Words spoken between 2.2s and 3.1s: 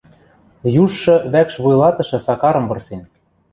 Сакарым вырсен.